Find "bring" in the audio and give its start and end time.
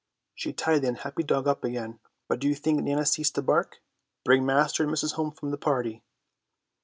4.25-4.43